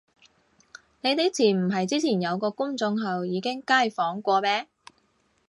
[1.01, 4.67] 呢啲詞唔係之前有個公眾號已經街訪過咩